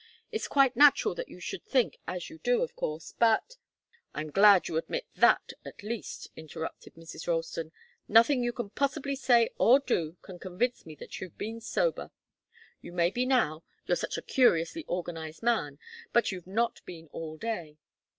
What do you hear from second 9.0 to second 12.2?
say or do can convince me that you've been sober.